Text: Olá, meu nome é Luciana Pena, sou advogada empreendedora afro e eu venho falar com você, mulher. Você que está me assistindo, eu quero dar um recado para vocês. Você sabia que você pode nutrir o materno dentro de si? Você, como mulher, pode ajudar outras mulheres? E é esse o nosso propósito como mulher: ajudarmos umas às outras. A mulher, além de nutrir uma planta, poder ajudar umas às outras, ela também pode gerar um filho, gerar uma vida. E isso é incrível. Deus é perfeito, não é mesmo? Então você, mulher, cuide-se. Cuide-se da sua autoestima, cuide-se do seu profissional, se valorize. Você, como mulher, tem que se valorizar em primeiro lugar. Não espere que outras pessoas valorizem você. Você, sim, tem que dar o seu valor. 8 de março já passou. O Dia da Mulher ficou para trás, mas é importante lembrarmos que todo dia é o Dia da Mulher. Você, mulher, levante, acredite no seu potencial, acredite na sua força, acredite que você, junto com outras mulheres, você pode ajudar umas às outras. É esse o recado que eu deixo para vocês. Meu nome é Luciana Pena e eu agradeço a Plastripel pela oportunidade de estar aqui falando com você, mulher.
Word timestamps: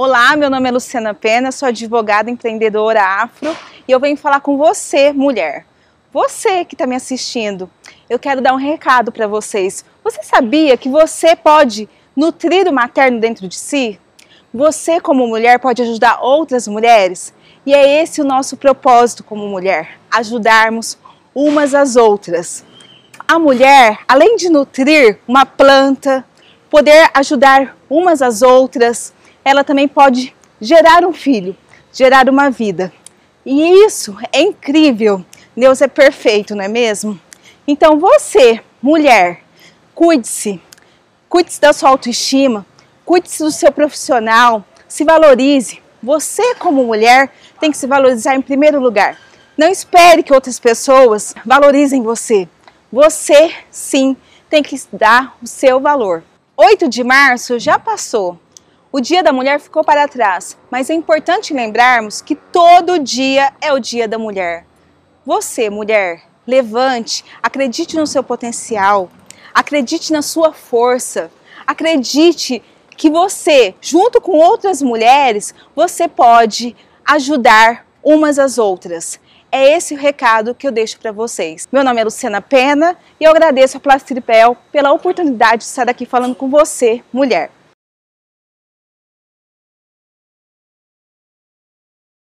Olá, 0.00 0.36
meu 0.36 0.48
nome 0.48 0.68
é 0.68 0.70
Luciana 0.70 1.12
Pena, 1.12 1.50
sou 1.50 1.66
advogada 1.66 2.30
empreendedora 2.30 3.02
afro 3.02 3.50
e 3.88 3.90
eu 3.90 3.98
venho 3.98 4.16
falar 4.16 4.38
com 4.40 4.56
você, 4.56 5.12
mulher. 5.12 5.66
Você 6.12 6.64
que 6.64 6.76
está 6.76 6.86
me 6.86 6.94
assistindo, 6.94 7.68
eu 8.08 8.16
quero 8.16 8.40
dar 8.40 8.52
um 8.52 8.58
recado 8.58 9.10
para 9.10 9.26
vocês. 9.26 9.84
Você 10.04 10.22
sabia 10.22 10.76
que 10.76 10.88
você 10.88 11.34
pode 11.34 11.88
nutrir 12.14 12.68
o 12.68 12.72
materno 12.72 13.18
dentro 13.18 13.48
de 13.48 13.56
si? 13.56 13.98
Você, 14.54 15.00
como 15.00 15.26
mulher, 15.26 15.58
pode 15.58 15.82
ajudar 15.82 16.20
outras 16.22 16.68
mulheres? 16.68 17.34
E 17.66 17.74
é 17.74 18.00
esse 18.00 18.20
o 18.20 18.24
nosso 18.24 18.56
propósito 18.56 19.24
como 19.24 19.48
mulher: 19.48 19.98
ajudarmos 20.12 20.96
umas 21.34 21.74
às 21.74 21.96
outras. 21.96 22.64
A 23.26 23.36
mulher, 23.36 23.98
além 24.06 24.36
de 24.36 24.48
nutrir 24.48 25.18
uma 25.26 25.44
planta, 25.44 26.24
poder 26.70 27.10
ajudar 27.14 27.76
umas 27.90 28.22
às 28.22 28.42
outras, 28.42 29.12
ela 29.48 29.64
também 29.64 29.88
pode 29.88 30.34
gerar 30.60 31.04
um 31.04 31.12
filho, 31.12 31.56
gerar 31.92 32.28
uma 32.28 32.50
vida. 32.50 32.92
E 33.46 33.86
isso 33.86 34.16
é 34.30 34.42
incrível. 34.42 35.24
Deus 35.56 35.80
é 35.80 35.88
perfeito, 35.88 36.54
não 36.54 36.62
é 36.62 36.68
mesmo? 36.68 37.18
Então 37.66 37.98
você, 37.98 38.60
mulher, 38.82 39.42
cuide-se. 39.94 40.60
Cuide-se 41.28 41.60
da 41.60 41.72
sua 41.72 41.90
autoestima, 41.90 42.66
cuide-se 43.04 43.42
do 43.42 43.50
seu 43.50 43.72
profissional, 43.72 44.64
se 44.86 45.04
valorize. 45.04 45.82
Você, 46.02 46.54
como 46.54 46.84
mulher, 46.84 47.30
tem 47.60 47.70
que 47.70 47.76
se 47.76 47.86
valorizar 47.86 48.34
em 48.34 48.42
primeiro 48.42 48.80
lugar. 48.80 49.18
Não 49.56 49.68
espere 49.68 50.22
que 50.22 50.32
outras 50.32 50.60
pessoas 50.60 51.34
valorizem 51.44 52.02
você. 52.02 52.48
Você, 52.92 53.52
sim, 53.70 54.16
tem 54.48 54.62
que 54.62 54.78
dar 54.92 55.36
o 55.42 55.46
seu 55.46 55.80
valor. 55.80 56.22
8 56.56 56.88
de 56.88 57.04
março 57.04 57.58
já 57.58 57.78
passou. 57.78 58.38
O 58.90 59.02
Dia 59.02 59.22
da 59.22 59.34
Mulher 59.34 59.60
ficou 59.60 59.84
para 59.84 60.08
trás, 60.08 60.56
mas 60.70 60.88
é 60.88 60.94
importante 60.94 61.52
lembrarmos 61.52 62.22
que 62.22 62.34
todo 62.34 62.98
dia 62.98 63.52
é 63.60 63.70
o 63.70 63.78
Dia 63.78 64.08
da 64.08 64.18
Mulher. 64.18 64.64
Você, 65.26 65.68
mulher, 65.68 66.22
levante, 66.46 67.22
acredite 67.42 67.96
no 67.96 68.06
seu 68.06 68.24
potencial, 68.24 69.10
acredite 69.52 70.10
na 70.10 70.22
sua 70.22 70.54
força, 70.54 71.30
acredite 71.66 72.62
que 72.96 73.10
você, 73.10 73.74
junto 73.78 74.22
com 74.22 74.38
outras 74.38 74.80
mulheres, 74.80 75.54
você 75.76 76.08
pode 76.08 76.74
ajudar 77.04 77.86
umas 78.02 78.38
às 78.38 78.56
outras. 78.56 79.20
É 79.52 79.76
esse 79.76 79.92
o 79.92 79.98
recado 79.98 80.54
que 80.54 80.66
eu 80.66 80.72
deixo 80.72 80.98
para 80.98 81.12
vocês. 81.12 81.68
Meu 81.70 81.84
nome 81.84 82.00
é 82.00 82.04
Luciana 82.04 82.40
Pena 82.40 82.96
e 83.20 83.24
eu 83.24 83.30
agradeço 83.30 83.76
a 83.76 83.80
Plastripel 83.80 84.56
pela 84.72 84.92
oportunidade 84.92 85.58
de 85.58 85.68
estar 85.68 85.90
aqui 85.90 86.06
falando 86.06 86.34
com 86.34 86.48
você, 86.48 87.02
mulher. 87.12 87.50